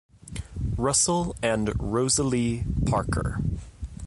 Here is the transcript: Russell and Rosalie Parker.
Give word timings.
Russell 0.77 1.35
and 1.43 1.79
Rosalie 1.79 2.63
Parker. 2.87 3.39